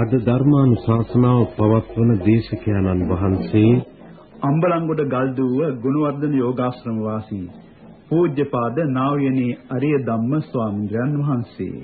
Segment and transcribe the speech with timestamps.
[0.00, 3.72] අද ධර්මානුශාසනාව පවත්වන දේශකයන්න් වහන්සේ
[4.42, 7.48] අම්බලන්ගොඩ ගල්දුව ගුණවර්ධන යෝගාශ්‍රම වාසී
[8.08, 11.78] පූජ්‍යපාද නා වූ යනේ අරිය ධම්ම ස්වාමීන් වහන්සේ.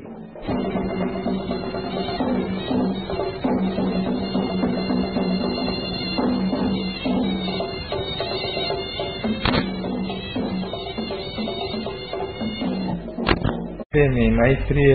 [14.08, 14.94] මේ මෛත්‍රිය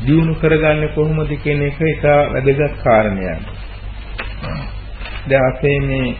[0.00, 3.40] දියුණු කරගන්නේ කොහොමද කියන එක ඉතා වැදගත් කාරණයක්.
[5.26, 6.16] දැන් අපේ මේ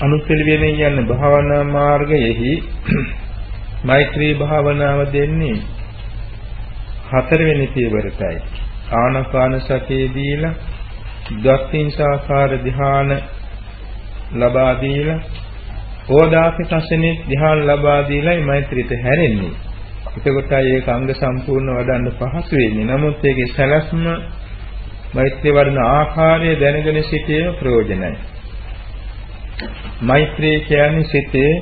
[0.00, 2.52] අනුපිළිවෙලින් යන භාවනා මාර්ගයෙහි
[3.88, 5.56] මෛත්‍රී භාවනාව දෙන්නේ
[7.10, 8.36] හතරවෙනි පියවරටයි.
[8.92, 10.54] ආනාපාන සතිය දීලා
[11.36, 13.10] දක්ෂින්සාකාර ධ්‍යාන
[14.34, 15.20] ලබා දීලා
[16.10, 19.54] ඕදාපි කසනේ ධ්‍යාන ලබා දීලා මෛත්‍රියට හැරෙන්නේ.
[20.14, 22.86] එතකොටයි ඒක අංග සම්පූර්ණ වඩන්න පහසු වෙන්නේ.
[22.86, 24.04] නමුත් ඒකේ සැලැස්ම
[25.14, 28.10] මෛත්‍රී වඩන ආකාරය දැනගෙන සිටීම ප්‍රයෝජනයි.
[30.02, 31.52] මෛත්‍රී කියන්නේ සිතේ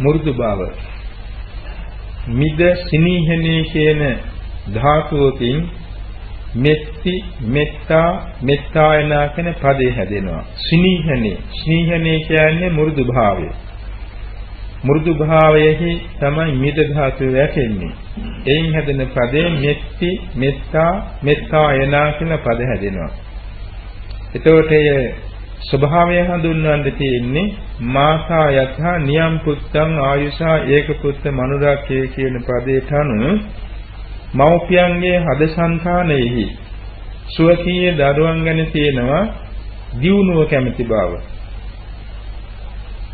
[0.00, 0.60] මෘදු බව.
[2.30, 4.02] මිද සිනීහනේ කියන
[4.74, 5.58] ධාතුවකින්
[6.56, 7.14] මෙත්ති
[7.48, 8.10] මෙත්තා
[8.42, 10.44] මෙත්තායනා කියන පදේ හැදෙනවා.
[10.60, 13.48] සිනීහනේ සිනීහනේ කියන්නේ මෘදු භාවය.
[14.84, 17.92] මෘදු භාවයෙහි තමයි මිද ධාතුව වැටෙන්නේ.
[18.46, 20.92] එයින් හැදෙන පදේ මෙත්ති, මෙත්තා,
[21.22, 23.10] මෙත්තා යනා කියන පද හැදෙනවා.
[24.34, 24.88] එතකොට එය
[25.62, 27.52] ස්වභාවය හඳුන්වන්න තියෙන්නේ
[27.88, 33.40] මාසා යථා නියම් පුත්තං ආයුෂා ඒක පුත්ත මනුරාක්කේ කියන පදයට අනුව
[34.34, 36.46] මෞපියන්ගේ හදසංතානෙහි
[37.28, 39.24] සුවකීය දරුවන් ගැන තියෙනවා
[40.00, 41.12] දියුණුව කැමැති බව.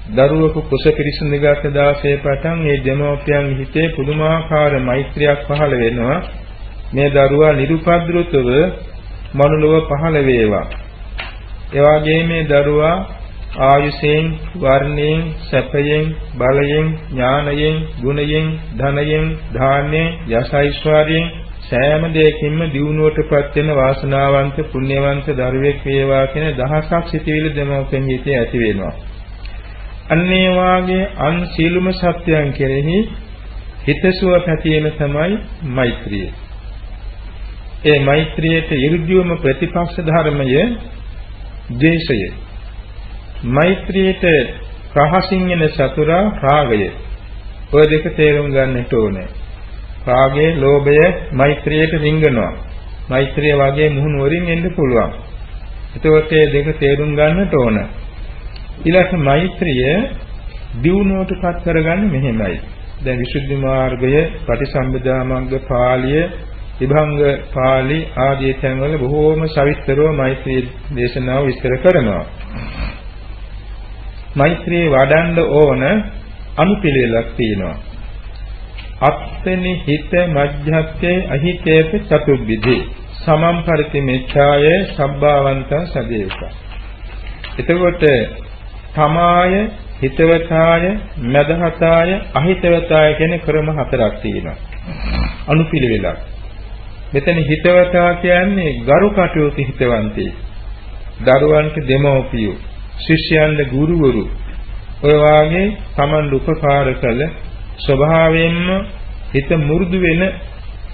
[0.09, 6.19] දරුවෙකු කුස පිරිසිදුගත දාසේ පටන් මේ දෙමෝපියන් හිතේ පුදුමාකාර මෛත්‍රියක් පහළ වෙනවා.
[6.95, 8.49] මේ දරුවා නිරුපද්‍රුතව
[9.35, 10.67] මනුලව පහළ වේවා.
[11.73, 12.97] එවාගේ මේ දරුවා
[13.63, 14.27] ආයුෂයෙන්
[14.61, 16.07] වර්ණයෙන් සැපයෙන්
[16.39, 18.47] බලයෙන් ඥානයෙන් ගුණයෙන්
[18.79, 21.27] ධනයෙන් ධාන්‍යයෙන් යසයිශ්වර්යයෙන්
[21.63, 28.95] සෑම දෙයකින්ම දියුණුවටපත් වෙන වාසනාවන්ත පුණ්‍යවන්ත දරුවෙක් වේවා කියන දහසක් සිටිවිලි දෙමෝපියන් හිතේ ඇති වෙනවා.
[30.09, 32.99] අන්නේ වාගේ අන් සීලුම සත්‍යයන් කෙරෙහි
[33.87, 35.39] හිතසුව පැතීම තමයි
[35.71, 36.29] මෛත්‍රිය.
[37.85, 40.47] ඒ මෛත්‍රියට ඉර්ධියම ප්‍රතිපක්ෂ ධර්මය
[41.73, 42.33] ද්වේෂය.
[43.51, 44.25] මෛත්‍රියට
[44.97, 46.91] රහසින් එන සතුරා රාගය.
[47.73, 49.29] ඔය දෙක තේරුම් ගන්නට ඕනේ.
[50.07, 52.53] රාගය, ලෝභය මෛත්‍රියට රිංගනවා.
[53.09, 55.13] මෛත්‍රිය වගේ මුහුණු වරින් එන්න පුළුවන්.
[55.97, 57.89] එතකොට මේ දෙක තේරුම් ගන්නට ඕනේ.
[58.79, 59.85] ඊළඟ මෛත්‍රිය
[60.77, 62.61] දියුණුවටපත් කරගන්නේ මෙහෙමයි.
[62.99, 66.23] දැන් විසුද්ධි මාර්ගය, පටිසම්භිදා මග්ග පාළිය,
[66.79, 67.21] විභංග
[67.55, 70.61] පාළි ආදී තැන්වල බොහෝම සවිස්තරව මෛත්‍රී
[70.93, 72.25] දේශනාව විස්තර කරනවා.
[74.37, 75.83] මෛත්‍රී වඩන්න ඕන
[76.57, 77.77] අනුපිළිවෙලක් තියෙනවා.
[79.01, 82.83] අත්තනි හිත මජ්ජත්තේ අහිතේත චතුබ්බිදේ
[83.17, 86.41] සමම් පරිතිමෙච්ඡාය සබ්බාවන්ත සදේවක.
[87.59, 88.03] එතකොට
[88.97, 89.55] තමාය
[89.97, 90.85] හිතවතාය
[91.27, 94.57] මදහතාය අහිතවතාය කියන ක්‍රම හතරක් තියෙනවා.
[95.49, 96.19] අනුපිළිවෙලක්.
[97.13, 100.33] මෙතන හිතවතා කියන්නේ ගරු කටයුතු හිතවන්තේ
[101.21, 102.57] දරුවන්ට දෙමව්පියෝ
[102.99, 104.25] ශිෂ්‍යයන්ට ගුරුවරු.
[105.03, 107.23] ඔය වාගේ Taman උපකාර කළ
[107.79, 108.69] ස්වභාවයෙන්ම
[109.33, 110.23] හිත මු르දු වෙන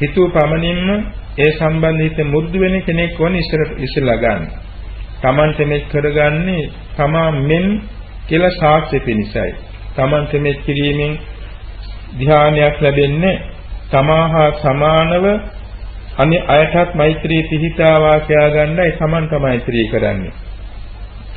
[0.01, 0.89] හිතුව පමණින්ම
[1.39, 4.43] ඒ සම්බන්ධ හිත මු르දු වෙන කෙනෙක් වන ඉස්සර ඉස්සලා ගන්න.
[5.23, 7.67] Tamante මේ කරගන්නේ තමා මෙන්
[8.29, 9.53] කියලා සාක්ෂි පිණිසයි.
[9.97, 11.13] Tamante මේ කිරීමෙන්
[12.19, 13.43] ධ්‍යානයක් ලැබෙන්නේ
[13.91, 15.25] තමාහා සමානව
[16.19, 20.33] අනි අයටත් මෛත්‍රී පිහිටාවා කියා ගන්නයි Tamanta මෛත්‍රී කරන්නේ.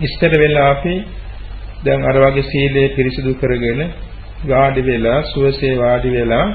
[0.02, 0.96] ඉස්තර වෙලා අපි
[1.86, 3.82] දැන් අර වගේ සීලය පිරිසිදු කරගෙන
[4.48, 6.48] වාඩි වෙලා සුවසේ වාඩි වෙලා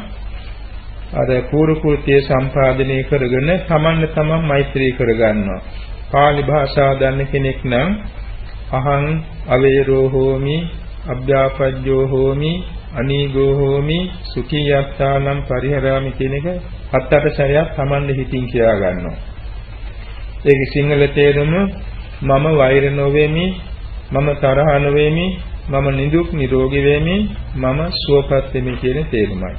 [1.13, 5.61] අර පූර්ව කෘත්‍ය සම්පාදනය කරගෙන තමන්න තමන් මෛත්‍රී කරගන්නවා.
[6.13, 7.91] පාලි භාෂාව දන්න කෙනෙක් නම්
[8.73, 9.05] අහං
[9.49, 10.57] අවේරෝ හෝමි
[11.09, 12.53] අභ්‍යාපජ්ජෝ හෝමි
[12.95, 16.47] අනීගෝ හෝමි සුඛී යත්තානම් පරිහරාමි කියන එක
[16.93, 19.19] හත් අට සැරයක් Tamande හිතින් කියා ගන්නවා.
[20.45, 21.53] ඒකේ සිංහල තේරුම
[22.23, 23.47] මම වෛර නොවේමි
[24.13, 25.27] මම තරහ නොවේමි
[25.69, 27.17] මම නිදුක් නිරෝගී වෙමි
[27.57, 29.55] මම සුවපත් වෙමි කියන තේරුමයි.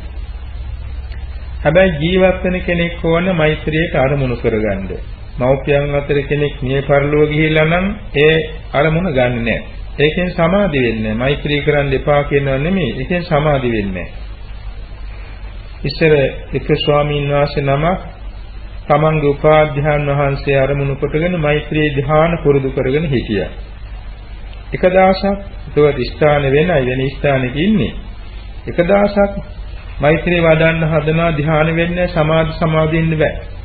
[1.64, 4.88] හැබැයි ජීවත් වෙන කෙනෙක් ඕන මෛත්‍රියට අරමුණු කරගන්න.
[5.40, 7.86] මව්පියන් අතර කෙනෙක් මිය පරලොව ගිහිල්ලා නම්
[8.18, 8.36] ඒ
[8.74, 9.62] අරමුණ ගන්නෙ නැහැ.
[10.00, 12.92] ඒකෙන් සමාධි වෙන්නේ මෛත්‍රී කරන්න එපා කියනවා නෙමෙයි.
[12.94, 14.08] ඒකෙන් සමාධි වෙන්නේ
[15.84, 16.14] ඉස්සර
[16.54, 18.00] එක ස්වාමීන් වහන්සේ නමක්
[18.88, 23.50] තමන්ගේ උපාධ්‍යාන වහන්සේ අරමුණු කොටගෙන මෛත්‍රී ධ්‍යාන පුරුදු කරගෙන හිටියා.
[24.74, 25.24] එක දවසක්
[25.78, 27.94] ඒවත් ස්ථාන වෙනයි වෙන ස්ථානෙක ඉන්නේ.
[28.68, 29.32] එක දවසක්
[30.02, 33.61] මෛත්‍රී වඩන්න හදනවා ධ්‍යාන වෙන්නේ සමාධි සමාධින්න බෑ.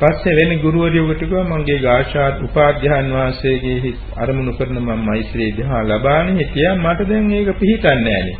[0.00, 6.76] පස්සේ වෙන ගුරුවරයෙකුට කිව්වා මගේ ගාශාත් උපාධ්‍යාන වාසයේගේ අරමුණු කරන මම මෛත්‍රී ධ්‍යාන ලබානේ හිටියා
[6.76, 8.38] මට දැන් ඒක පිළිහිටන්නේ නෑනේ.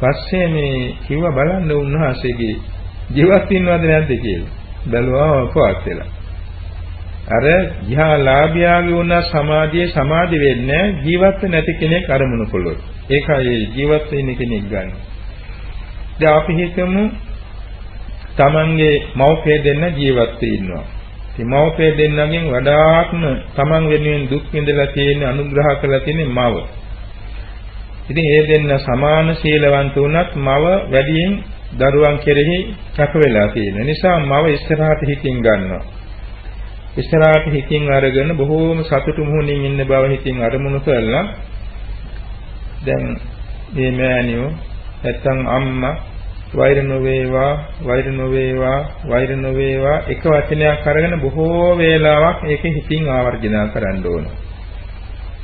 [0.00, 0.74] පස්සේ මේ
[1.04, 2.56] කිව්වා බලන්න උන්වහන්සේගේ
[3.10, 4.52] ජීවත් වෙනවද නැද්ද කියලා.
[4.86, 6.10] බැලුවා අපවත් වෙලා.
[7.28, 7.44] අර
[7.82, 12.78] ධ්‍යාලාභියාගේ වුණ සමාධියේ සමාධි වෙන්නේ ජීවත් නැති කෙනෙක් අරමුණු කළොත්.
[13.10, 14.90] ඒකයි ජීවත් වෙන්න කෙනෙක් ගන්න.
[16.20, 17.02] දැන් අපි හිතමු
[18.40, 20.84] තමන්ගේ මව්පිය දෙන්න ජීවත් වෙ ඉන්නවා.
[21.32, 23.22] ඉතින් මව්පිය දෙන්නගෙන් වඩාත්ම
[23.54, 26.54] තමන් වෙනුවෙන් දුක් විඳලා තියෙන අනුග්‍රහ කරලා තියෙන මව.
[28.10, 31.32] ඉතින් ඒ දෙන්න සමාන සීලවන්ත වුණත් මව වැඩියෙන්
[31.72, 32.58] දරුවන් කෙරෙහි
[32.96, 35.84] කැප වෙලා තියෙන නිසා මව ඉස්සරහට හිතින් ගන්නවා.
[36.96, 41.24] ඉස්සරහට හිතින් අරගෙන බොහෝම සතුටු මුහුණින් ඉන්න බව හිතින් අරමුණු කරලා
[42.86, 43.04] දැන්
[43.74, 44.50] මේ මෑණියෝ
[45.02, 45.96] නැත්තම් අම්මා
[46.52, 54.06] වෛර නොවේවා වෛර නොවේවා වෛර නොවේවා එක වචනයක් අරගෙන බොහෝ වේලාවක් ඒකේ හිතින් ආවර්ජනා කරන්න
[54.06, 54.26] ඕන.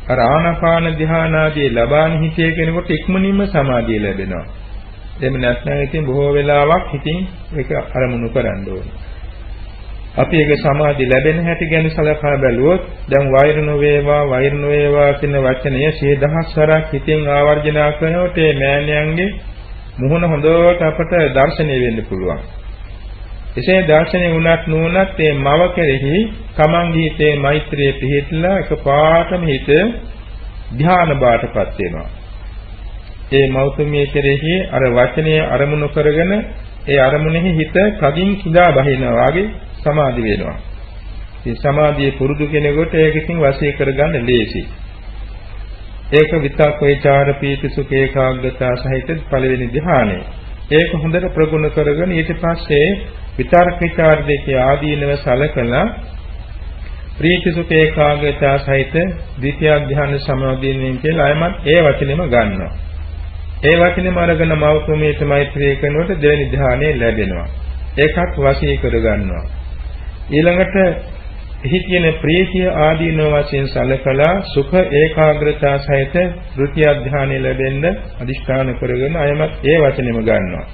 [0.09, 4.45] අර ආනාපාන ධානාදී ලබාන හිතේ කෙනෙකුට ඉක්මනින්ම සමාධිය ලැබෙනවා.
[5.17, 7.19] එහෙම නැත්නම් ඉතින් බොහෝ වෙලාවක් හිතින්
[7.57, 8.95] ඒක අරමුණු කරන්න ඕනේ.
[10.17, 15.81] අපි ඒක සමාධි ලැබෙන හැටි ගැන සලකා බැලුවොත් දැන් වෛර නොවේවා වෛර නොවේවා කියන වචනය
[15.93, 19.35] 10000 වරක් හිතෙන් ආවර්ජනා කරනකොට මේ මෑණියන්ගේ
[19.97, 22.41] මුහුණ හොඳට අපට දැర్శණය වෙන්න පුළුවන්.
[23.57, 26.17] එසේ දැర్శණය වුණත් නුනත් මේ මව කෙරෙහි
[26.55, 29.69] තමන්ගේ හිතේ මෛත්‍රිය පිහිටලා එකපාරටම හිත
[30.75, 32.09] ධාන බාටපත් වෙනවා.
[33.33, 36.33] ඒ මෞතුමිය කෙරෙහි අර වචනය අරමුණු කරගෙන
[36.87, 39.47] ඒ අරමුණෙහි හිත කඩින් කිඳා බහිනවා වගේ
[39.83, 40.59] සමාධි වෙනවා.
[41.43, 44.67] මේ සමාධියේ පුරුදු කෙනෙකුට ඒක ඉතින් වශී කරගන්න ලේසියි.
[46.13, 50.19] ඒක විතක් වේචාර පීති සුඛ ඒකාග්‍රතාව සහිත පළවෙනි ධ්‍යානය.
[50.71, 52.89] ඒක හොඳට ප්‍රගුණ කරගෙන ඊට පස්සේ
[53.37, 55.85] විතර්ක විචාර දෙකේ ආදීනව සලකලා
[57.19, 58.95] ප්‍රීති සුඛ ඒකාග්‍රතාව සහිත
[59.37, 62.73] ද්විතිය ධ්‍යාන සමාධියෙන් කියලා අයමත් ඒ වචනේම ගන්නවා.
[63.63, 67.49] ඒ වචනේම අරගෙන මෞතුමීට මෛත්‍රී කරනකොට දෙවෙනි ධ්‍යානෙ ලැබෙනවා.
[67.99, 69.45] ඒකත් වශී කර ගන්නවා.
[70.31, 70.77] ඊළඟට
[71.65, 76.15] එහි තියෙන ප්‍රීතිය ආදීන වශයෙන් සලකලා සුඛ ඒකාග්‍රතාව සහිත
[76.57, 77.85] ဒုတိ ය ධ්‍යානෙ ලැබෙන්න
[78.21, 80.67] අදිෂ්ඨාන කරගෙන අයමත් ඒ වචනේම ගන්නවා.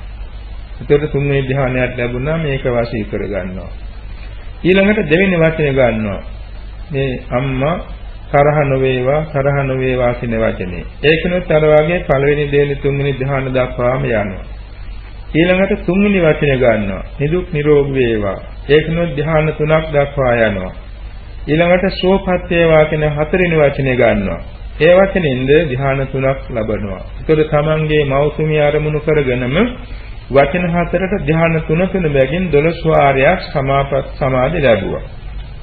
[0.80, 3.70] එතකොට තුන්වෙනි ධ්‍යානයක් ලැබුණා මේක වශී කර ගන්නවා.
[4.64, 6.20] ඊළඟට දෙවෙනි වචනේ ගන්නවා.
[6.90, 7.76] මේ අම්මා
[8.32, 10.84] තරහ නොවේවා තරහ නොවේවා කියන වචනේ.
[11.02, 14.44] ඒකනොත් අර වගේ පළවෙනි දෙවෙනි තුන්වෙනි ධ්‍යාන දක්වාම යනවා.
[15.34, 17.04] ඊළඟට තුන්වෙනි වචනේ ගන්නවා.
[17.20, 18.38] නිදුක් නිරෝගී වේවා.
[18.68, 20.72] ඒකනොත් ධ්‍යාන තුනක් දක්වා යනවා.
[21.48, 24.40] ඊළඟට සෝපත් වේවා කියන හතරවෙනි වචනේ ගන්නවා.
[24.80, 27.02] ඒ වචනින්ද ධ්‍යාන තුනක් ලබනවා.
[27.18, 29.56] ඒතකොට තමන්ගේ මෞතුමිය අරමුණු කරගෙනම
[30.30, 35.04] වචන හතරට ධ්‍යාන තුන තුන බැගින් 12 වාරයක් සමාපත් සමාධි ලැබුවා.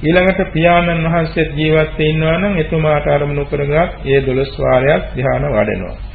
[0.02, 6.09] ඊළඟට පියාණන් වහන්සේ ජීවත් වෙ ඉන්නවා නම් එතුමාට අරමුණු කරගත් ඒ 12 වාරයක් ධ්‍යාන වඩනවා.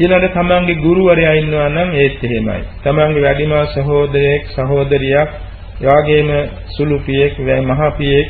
[0.00, 2.62] ඊළඟට තමන්ගේ ගුරුවරයා ඉන්නවා නම් ඒත් එහෙමයි.
[2.80, 5.30] තමන්ගේ වැඩිමහල් සහෝදරයෙක් සහෝදරියක්
[5.80, 6.30] එවාගේම
[6.68, 8.28] සුළු පියෙක් වැයි මහ පියෙක්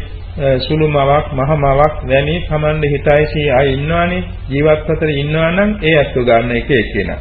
[0.60, 6.18] සුළු මවක් මහ මවක් වැනි තමන්ගේ හිතයිසී අය ඉන්නවනේ ජීවත් අතර ඉන්නවා නම් ඒ අත්ව
[6.22, 7.20] ගන්න එක එක්කෙනා.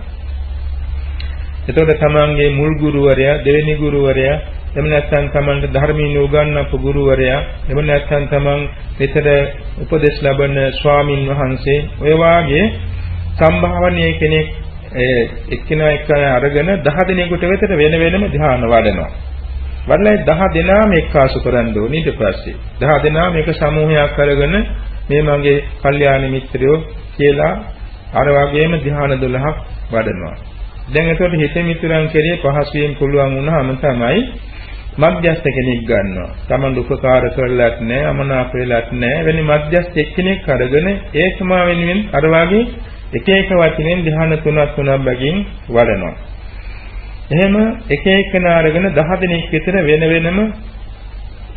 [1.67, 4.37] එතකොට තමන්ගේ මුල් ගුරුවරයා දෙවෙනි ගුරුවරයා
[4.69, 8.61] එහෙම නැත්නම් තමන්ට ධර්මීය උගන්වපු ගුරුවරයා එහෙම නැත්නම් තමන්
[8.97, 9.27] විතර
[9.81, 12.65] උපදෙස් ලබන ස්වාමින් වහන්සේ ඔය වාගේ
[13.39, 14.47] සම්භාවනීය කෙනෙක්
[14.97, 19.09] ඒ එක්කිනා එක්කන අරගෙන 10 දිනකට විතර වෙන වෙනම ධ්‍යාන වඩනවා.
[19.87, 22.55] වඩලා 10 දෙනාම එක්කාසු කරන්න ඕනේ ඊට පස්සේ.
[22.79, 24.55] 10 දෙනාම එක සමූහයක් අරගෙන
[25.09, 26.77] මේ මගේ කල්යාණ මිත්‍රයෝ
[27.15, 27.53] කියලා
[28.13, 29.55] අර වගේම ධ්‍යාන 12ක්
[29.91, 30.35] වඩනවා.
[30.89, 34.21] දැන් එතකොට හිත මිතුරන් කෙරේ පහසුවෙන් පුළුවන් වුණාම තමයි
[34.97, 36.29] මධ්‍යස්ථ කෙනෙක් ගන්නවා.
[36.47, 39.25] Taman උපකාර කරලත් නැහැ, අමනාප වෙලත් නැහැ.
[39.25, 42.63] වෙන මධ්‍යස්ථ එක්කෙනෙක් අරගෙන ඒ සමා වෙනුවෙන් අර වගේ
[43.11, 45.37] එක එක වචනෙන් ධ්‍යාන තුනක් තුනක් බැගින්
[45.67, 46.15] වඩනවා.
[47.31, 47.55] එහෙම
[47.89, 50.39] එක එකන අරගෙන 10 දිනක් විතර වෙන වෙනම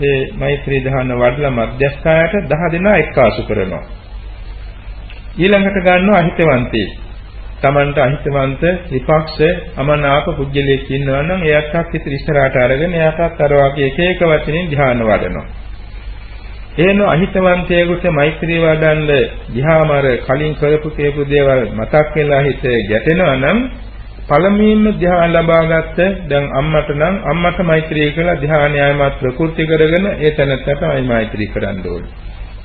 [0.01, 3.85] ඒ මෛත්‍රී ධ්‍යාන වඩලා මධ්‍යස්ථායට 10 දිනා එක්කාසු කරනවා.
[5.37, 6.89] ඊළඟට ගන්නවා අහිතවන්තේ.
[7.61, 9.39] Tamanට අහිතවන්ත විපක්ෂ
[9.77, 15.01] අමනාප පුජ්‍යලයක් ඉන්නවා නම් එයාටත් ඉතින් ඉස්සරහට අරගෙන එයාටත් අර වගේ එක එක වචනෙන් ධ්‍යාන
[15.03, 15.62] වඩනවා.
[16.75, 19.11] එහෙම අහිතවන්තයෙකුට මෛත්‍රී වඩන්න
[19.51, 23.59] ගියාම අර කලින් කරපු කේපු දේවල් මතක් වෙලා හිත ගැටෙනවා නම්
[24.25, 25.99] පළමුවෙන්ම ධ්‍යාන ලබාගත්ත
[26.31, 32.11] දැන් අම්මට නම් අම්මට මෛත්‍රී කළා ධ්‍යානයයිමත් ප්‍රකෘති කරගෙන ඒ තැනත්තටයි මෛත්‍රී කරන්න ඕනේ.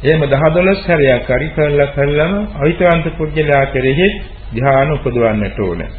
[0.03, 4.09] එහෙම 10 12 හැරයක් හරි කරලා කරලම අවිතවන්ත පුජ්‍යලයා කෙරෙහි
[4.53, 5.91] ධ්‍යාන උපදවන්නට ඕනේ.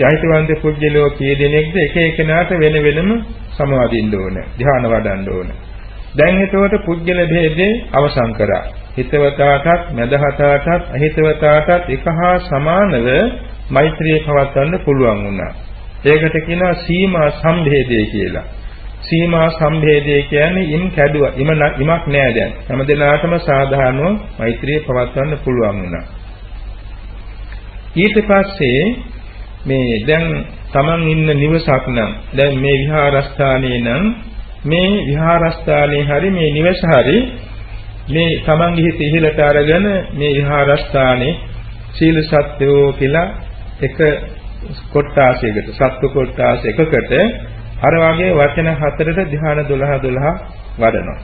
[0.00, 3.10] යහිතවන්ත පුජ්‍යලෝ කී දෙනෙක්ද එක එකනාට වෙන වෙනම
[3.54, 4.46] සමාදින්න ඕනේ.
[4.58, 5.69] ධ්‍යාන වඩන්න ඕනේ.
[6.12, 8.64] දැන් එතකොට පුජ්‍යල භේදේ අවසන් කරා.
[8.96, 13.08] හිතවතාටත් මදහතාටත් අහිතවතාටත් එක හා සමානව
[13.70, 15.52] මෛත්‍රිය පවත්වන්න පුළුවන් වුණා.
[16.04, 18.46] ඒකට කියනවා සීමා සම්භේදය කියලා.
[19.00, 21.32] සීමා සම්භේදය කියන්නේ ඉම් කැඩුවා.
[21.32, 22.52] ඉම ඉමක් නෑ දැන්.
[22.68, 26.04] හැම දිනාටම සාධාරණව මෛත්‍රිය පවත්වන්න පුළුවන් වුණා.
[27.94, 28.82] ඊට පස්සේ
[29.66, 34.04] මේ දැන් Taman ඉන්න නිවසක් නම් දැන් මේ විහාරස්ථානයේ නම්
[34.62, 37.16] මේ විහාරස්ථානයේ හරි මේ නිවස හරි
[38.08, 41.38] මේ Tamanගේ හිත ඉහළට අරගෙන මේ විහාරස්ථානයේ
[41.92, 43.28] සීල සත්‍යෝ කියලා
[43.80, 43.98] එක
[44.92, 47.12] කොට්ටාසයකට සත්ව කොට්ටාස එකකට
[47.80, 50.32] අර වගේ වචන හතරට ධ්‍යාන 12 12
[50.78, 51.18] වඩනවා.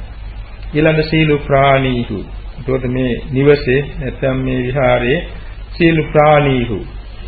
[0.74, 2.18] ඊළඟ සීල ප්‍රාණීහු.
[2.58, 5.18] එතකොට මේ නිවසේ නැත්නම් මේ විහාරයේ
[5.72, 6.78] සීල ප්‍රාණීහු.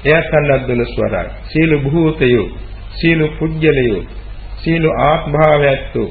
[0.07, 1.29] එයත් අන්නත් 12 වරයි.
[1.45, 2.47] සීල භූතයෝ,
[2.93, 4.03] සීල පුජ්‍යලයෝ,
[4.63, 6.05] සීල ආත්භාවයත්තු,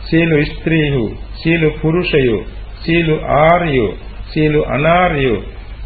[0.00, 1.04] සීල ස්ත්‍රීහු,
[1.34, 2.40] සීල පුරුෂයෝ,
[2.76, 3.08] සීල
[3.40, 3.90] ආර්යෝ,
[4.26, 5.42] සීල අනාර්යෝ,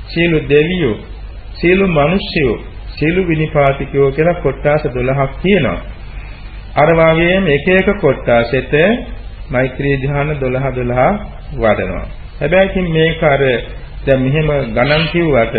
[0.06, 0.96] සීල දෙවියෝ,
[1.54, 2.56] සීල මිනිස්යෝ
[2.94, 5.78] සීළු විනිපාතිකයෝ කියලා කොට්ටාස 12ක් තියෙනවා.
[6.74, 8.74] අර වාගේම එක එක කොට්ටාසෙට
[9.50, 11.18] මෛත්‍රී ධ්‍යාන 12 12
[11.54, 12.06] වඩනවා.
[12.40, 13.42] හැබැයි ඉතින් මේක අර
[14.06, 15.56] දැන් මෙහෙම ගණන් කිව්වට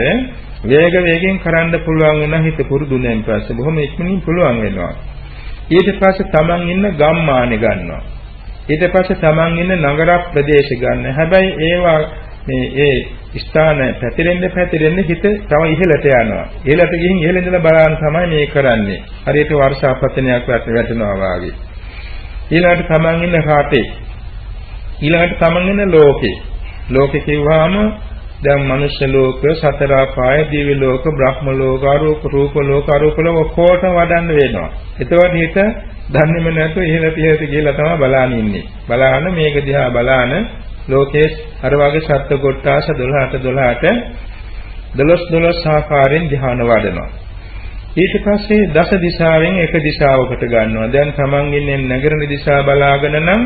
[0.66, 4.94] වේග වේගෙන් කරන්න පුළුවන් වුණා හිත පුරුදුනෙන් පස්සේ බොහොම ඉක්මනින් පුළුවන් වෙනවා.
[5.68, 8.02] ඊට පස්සේ Taman ඉන්න ගම්මානේ ගන්නවා.
[8.70, 11.06] ඊට පස්සේ Taman ඉන්න නගර ප්‍රදේශ ගන්න.
[11.12, 12.00] හැබැයි ඒවා
[12.48, 12.98] මේ ඒ
[13.38, 16.46] ස්ථාන පැතිරෙන්න පැතිරෙන්න හිත තව ඉහළට යනවා.
[16.66, 19.00] ඉහළට ගිහින් ඉහළ ඉඳලා බලන්න තමයි මේ කරන්නේ.
[19.26, 21.54] හරියට වර්ෂාපතනයක් වැටෙනවා වාගේ.
[22.52, 23.86] ඊළඟට තමන් ඉන්න රටේ
[25.02, 26.36] ඊළඟට තමන් ඉන්න ලෝකේ.
[26.90, 27.76] ලෝකේ කිව්වහම
[28.46, 33.94] දැන් මනුෂ්‍ය ලෝක, සතර ආපාය, දිව්‍ය ලෝක, බ්‍රහ්ම ලෝක, අරූප රූප ලෝක, අරූප ලෝක ඔක්කොටම
[33.96, 34.70] වඩන්න වෙනවා.
[35.00, 35.58] එතකොට හිත
[36.08, 38.64] දන්නේම නැතුව ඉහළට ඉහළට ගිහලා තමයි බලාන ඉන්නේ.
[38.88, 40.32] බලාන මේක දිහා බලාන
[40.88, 41.28] ලෝකයේ
[41.62, 43.86] අර වගේ සත්ත්ව කොටාස 12ට 12ට
[44.96, 47.10] 12 12 ආකාරයෙන් ධ්‍යාන වඩනවා.
[47.96, 50.88] ඊට පස්සේ දස දිශාවෙන් එක දිශාවකට ගන්නවා.
[50.88, 53.42] දැන් තමන් ඉන්නේ නැගරණ දිශා බලාගෙන නම්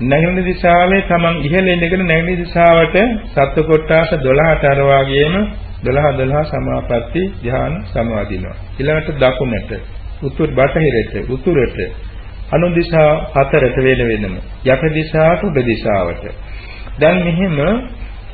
[0.00, 2.96] නැගරණ දිශාවේ තමන් ඉහළ ඉඳගෙන නැගරණ දිශාවට
[3.28, 5.34] සත්ත්ව කොටාස 12ට අර වගේම
[5.82, 8.54] 12 12 සමාපatti ධ්‍යාන සමාදිනවා.
[8.78, 9.70] ඊළඟට දකුණට
[10.22, 11.78] උතුරු බටහිරට උතුරට
[12.50, 14.34] අනු දිශා හතරට වෙන වෙනම
[14.66, 16.22] යට දිශාවට උඩ දිශාවට
[16.98, 17.58] දැන් මෙහෙම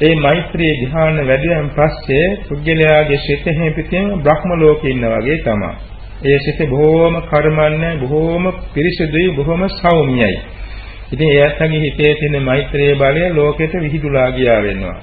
[0.00, 5.71] ඒ මෛත්‍රී ධ්‍යාන වැඩියෙන් පස්සේ පුජ්‍යලයාගේ සිත හැපිටින් බ්‍රහ්ම ලෝකේ ඉන්න වගේ තමයි.
[6.25, 8.44] ඒ සිත බොහෝම කර්මන්නේ බොහෝම
[8.75, 10.37] පිරිසුදුයි බොහෝම සෞම්‍යයි.
[11.13, 14.99] ඉතින් එයාටගේ හිතේ තියෙන මෛත්‍රී බලය ලෝකෙට විහිදුලා ගියා වෙනවා.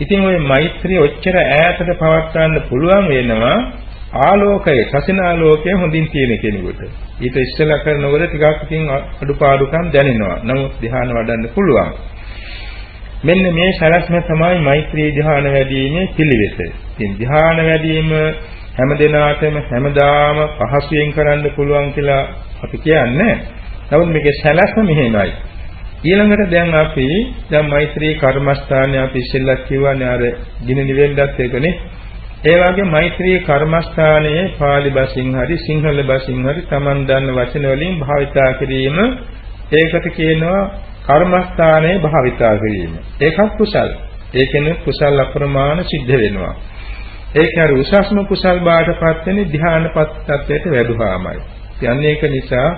[0.00, 3.58] ඉතින් ওই මෛත්‍රිය ඔච්චර ඈතට පවත්වන්න පුළුවන් වෙනවා
[4.20, 6.80] ආලෝකයේ සසිනාලෝකයේ හොඳින් තියෙන කෙනෙකුට.
[7.20, 8.90] ඊට ඉස්සෙල්ලා කරනකොට ටිකක් ඉතින්
[9.22, 10.36] අඩුපාඩුකම් දැනෙනවා.
[10.42, 11.92] නමුත් ධ්‍යාන වඩන්න පුළුවන්.
[13.22, 16.58] මෙන්න මේ සලස්ම තමයි මෛත්‍රී ධ්‍යාන වැඩිීමේ පිළිවෙත.
[16.90, 18.10] ඉතින් ධ්‍යාන වැඩිම
[18.72, 22.22] හැම දිනාටම හැමදාම පහසුවෙන් කරන්න පුළුවන් කියලා
[22.64, 23.34] අපි කියන්නේ.
[23.92, 25.32] නමුත් මේකේ සලස්ම මෙහෙමයි.
[26.02, 27.06] ඊළඟට දැන් අපි
[27.50, 30.22] දැන් මෛත්‍රී කර්මස්ථානය අපි ඉස්සෙල්ලා කියවනේ අර
[30.66, 31.74] ගිනි නිවෙන්නත් එකනේ.
[32.44, 38.50] ඒ වගේ මෛත්‍රී කර්මස්ථානයේ pāli බසින් හරි සිංහල බසින් හරි Taman දන්න වචන වලින් භාවිතා
[38.52, 38.98] කිරීම
[39.72, 40.62] ඒකට කියනවා
[41.02, 42.92] කර්මස්ථානයේ භාවිතා කිරීම.
[43.20, 43.90] ඒකත් කුසල්.
[44.34, 46.54] ඒකෙන කුසල් අප්‍රමාණ සිද්ධ වෙනවා.
[47.34, 51.38] ඒක අර උසස්ම කුසල් බාටපත් වෙන්නේ ධ්‍යානපත් තත්වයට වැඩුවාමයි.
[51.84, 52.68] යන්නේ ඒක නිසා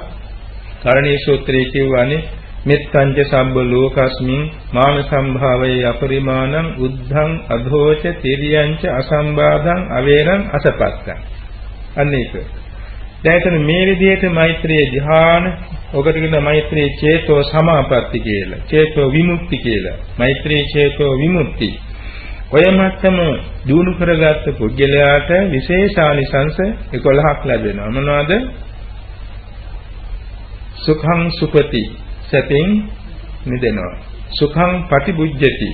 [0.84, 2.24] කරණීය සූත්‍රයේ කියවනේ
[2.64, 11.18] මෙත්තංච සම්බ ලෝකස්මින් මාන සම්භාවයේ අපරිමාණං උද්ධං අධෝච තිරියංච අසම්බාධං අවේරං අසපත්තං.
[11.96, 12.34] අන්න ඒක.
[13.24, 15.44] දැන් මේ විදිහට මෛත්‍රී ධ්‍යාන
[15.92, 18.64] ඔකට කියන මෛත්‍රී චේතෝ සමාපatti කියලා.
[18.66, 19.96] චේතෝ විමුක්ති කියලා.
[20.18, 21.68] මෛත්‍රී චේතෝ විමුක්ති.
[22.50, 23.18] ඔය මත්තම
[23.66, 26.58] දිනු කරගත්ත පුද්ගලයාට විශේෂානිසංස
[26.94, 27.90] 11ක් ලැබෙනවා.
[27.90, 28.32] මොනවද?
[30.76, 31.82] සුඛං සුපති
[32.30, 32.68] සැපෙන්
[33.46, 33.94] මිදෙනවා.
[34.30, 35.70] සුඛං පටිබුජ්ජති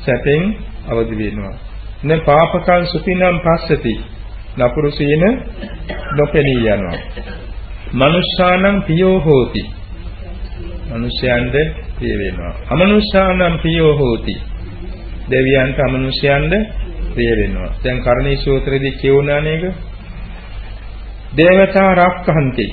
[0.00, 0.42] සැපෙන්
[0.88, 1.56] අවදි වෙනවා.
[2.02, 3.94] න පාපකං සුපිනම් පස්සති
[4.58, 5.22] නපුරු සීන
[6.16, 6.98] නොපෙනී යනවා.
[7.92, 9.62] මනුෂ්‍යානම් පියෝ හෝති.
[10.90, 11.54] මනුෂ්‍යයන්ද
[11.98, 12.54] ප්‍රිය වෙනවා.
[12.70, 14.34] අමනුෂ්‍යානම් පියෝ හෝති.
[15.30, 16.52] දෙවියන්ට අමනුෂ්‍යයන්ද
[17.14, 17.70] ප්‍රිය වෙනවා.
[17.84, 19.64] දැන් කරණී සූත්‍රයේදී කියුණා නේද?
[21.36, 22.66] දේවතා රක්ඛන්ති.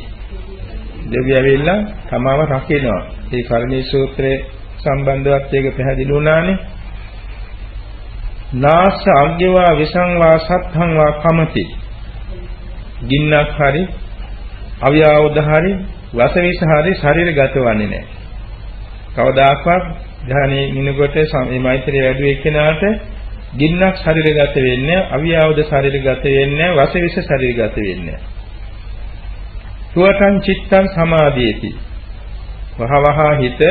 [1.08, 3.02] දෙවියෝ ඇවිල්ලා තමාව රකිනවා.
[3.34, 4.38] ඒ කර්ණී සූත්‍රයේ
[4.78, 6.58] සම්බන්ධවත් ඒක පැහැදිලි වුණානේ.
[8.56, 11.64] නාස අග්ගවා විසංවා සත්හං වා කමති.
[13.04, 13.84] ගින්නක් හරි
[14.82, 15.74] අවියාවුද හරි
[16.14, 18.06] වසවිස හරි ශරීරගත වන්නේ නැහැ.
[19.16, 19.86] කවදාකවත්
[20.26, 22.82] ධානයේ නිනකොට මේ මෛත්‍රිය වැඩි එක්කෙනාට
[23.56, 28.20] ගින්නක් ශරීරගත වෙන්නේ අවියාවුද ශරීරගත වෙන්නේ වසවිස ශරීරගත වෙන්නේ
[29.94, 31.70] සුවතං චිත්තං සමාධියති.
[32.80, 33.62] වහවහ හිත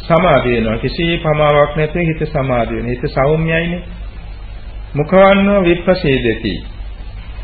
[0.00, 0.78] සමාධිය වෙනවා.
[0.78, 2.90] කිසි පමාවක් නැතුව හිත සමාධිය වෙනවා.
[2.90, 3.82] හිත සෞම්‍යයිනේ.
[4.94, 6.54] මුඛවන්නෝ විප්පසේදති.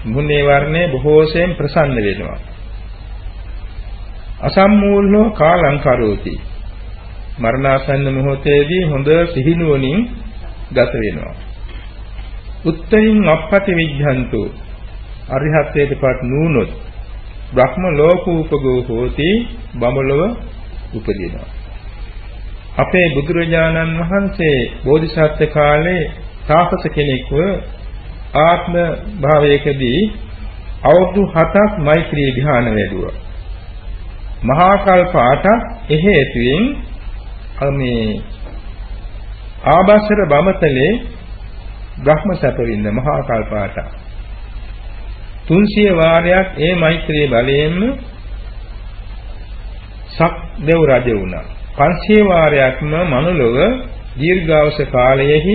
[0.05, 2.38] මුන්නේ වර්ණේ බොහෝසෙන් ප්‍රසන්න වෙනවා.
[4.41, 6.35] අසම්මූලෝ කාලං කරෝති.
[7.38, 10.00] මරණාසන්න මොහොතේදී හොඳ සිහිනුවණින්
[10.71, 11.35] ගත වෙනවා.
[12.65, 14.41] උත්තරින් අපපති විඥන්තු
[15.29, 16.86] අරිහත්ත්වයටපත් නුනොත්
[17.57, 19.31] බ්‍රහ්ම ලෝකූපගෝ හෝති
[19.75, 20.23] බඹලව
[20.95, 21.49] උපදිනවා
[22.77, 26.03] අපේ බුදුරජාණන් වහන්සේ බෝධිසත්ව කාලේ
[26.47, 27.33] තාපස කෙනෙක්ව
[28.41, 28.75] ආත්ම
[29.21, 30.01] භාවයකදී
[30.83, 33.17] අවුරුදු 7ක් මෛත්‍රී ධ්‍යාන වැඩුවා.
[34.45, 35.47] මහා කල්ප 8ක්
[35.91, 36.65] එහෙතුවෙන්
[37.73, 38.07] මේ
[39.67, 40.93] ආභාසර බමතලේ
[42.01, 44.06] බ්‍රහ්ම සැප විඳ මහා කල්ප 8ක්.
[45.49, 47.79] 300 වාරයක් ඒ මෛත්‍රී බලයෙන්ම
[50.11, 51.45] සක් දෙව් රජ වුණා.
[51.76, 53.57] 500 වාරයක්ම මනුලොව
[54.19, 55.55] දීර්ඝාස කාලයෙහි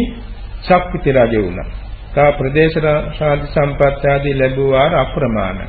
[0.61, 1.69] ශක්තිති රජ වුණා.
[2.13, 2.77] තා ප්‍රදේශ
[3.17, 5.67] ශාන්ති සම්පත් ආදී ලැබුවා අප්‍රමාණයි.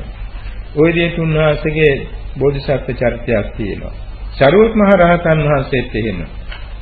[0.75, 1.93] ওই විදිහට උන්වහන්සේගේ
[2.39, 3.93] බෝධිසත්ව චරිතයක් තියෙනවා.
[4.33, 6.19] සරුවත් මහ රහතන් වහන්සේත් එහෙම.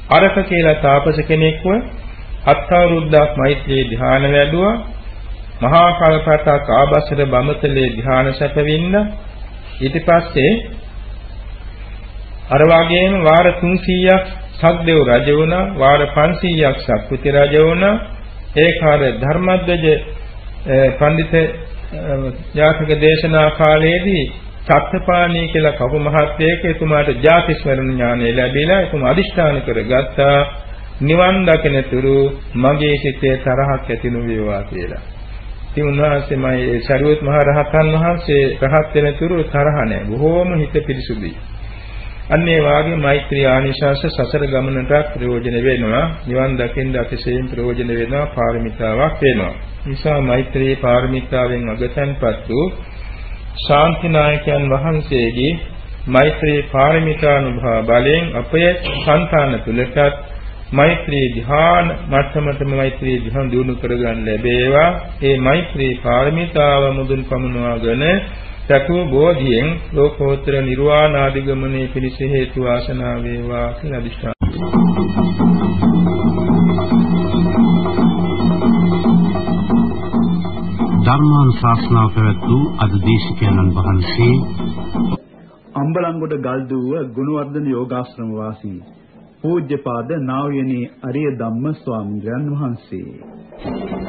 [0.10, 1.65] අරක කියලා තාපස කෙනෙක්ව
[2.45, 4.75] අත්වරුද්දක් මෛත්‍රී ධ්‍යාන වැඩුවා.
[5.62, 8.96] මහා කල්පතක් ආබස්සර බමතලේ ධ්‍යාන සැපවින්න
[9.80, 10.53] ඊට පස්සේ
[12.50, 14.25] අර වගේම වාර 300ක්
[14.56, 17.95] සක්දෙව් රජ වුණා වාර 500ක් සක්විති රජ වුණා
[18.58, 19.86] ඒකාර ධර්මද්වජ
[20.93, 21.34] පඬිත
[22.54, 24.26] ජාතක දේශනා කාලයේදී
[24.63, 30.38] සත්‍යපාණී කියලා කවු මහත්යෙක් එතුමාට ජාතිස්මරණ ඥානය ලැබිලා එතුමා අදිෂ්ඨාන කරගත්තා
[31.02, 32.17] නිවන් දකිනතුරු
[32.56, 35.04] මගේ සිතේ තරහක් ඇති නොවේවා කියලා.
[35.71, 40.05] ඉතින් උන්වහන්සේමයි සරියොත් මහ රහතන් වහන්සේ රහත් වෙනතුරු තරහ නැහැ.
[40.05, 41.36] බොහෝම හිත පිරිසුදුයි.
[42.29, 49.15] අන්න ඒ වාගේ මෛත්‍රී ආනිශාස සසර ගමනට ප්‍රයෝජන වෙනවා නිවන් දකින්න අතිශයින් ප්‍රයෝජන වෙනවා පාරමිතාවක්
[49.21, 49.53] වෙනවා
[49.86, 52.65] නිසා මෛත්‍රී පාරමිතාවෙන් අගතන්පත් වූ
[53.60, 55.53] ශාන්තිනායකයන් වහන්සේගේ
[56.07, 59.99] මෛත්‍රී පාරමිතානුභව බලයෙන් අපේ సంతාන තුලටත්
[60.71, 64.89] මෛත්‍රී ධ්‍යාන මට්ටමටම මෛත්‍රී ධ්‍යාන දිනු කරගන්න ලැබේවා
[65.21, 68.03] ඒ මෛත්‍රී පාරමිතාව මුදුන් පමුණවාගෙන
[68.69, 74.36] චතු බෝධියෙන් ලෝකෝත්තර නිර්වාණ ආදි ගමනේ පිණිස හේතු වාසනා වේවා කියලා අදිෂ්ඨාන.
[81.03, 84.34] ධර්මානුශාසනාව පැවැත් වූ අද දේශකයන්න් වහන්සේ
[85.81, 89.00] අම්බලන්ගොඩ ගල්දුව ගුණවර්ධන යෝගාශ්‍රම වාසී
[89.41, 94.00] පූජ්‍යපාද නා වූ යනි අරිය ධම්ම ස්වාමීන් වහන්සේ.